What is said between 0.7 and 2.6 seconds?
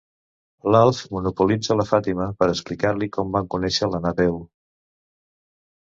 L'Alf monopolitza la Fàtima per